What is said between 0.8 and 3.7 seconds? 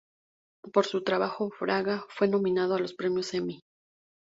su trabajo Braga fue nominado a los premios Emmy.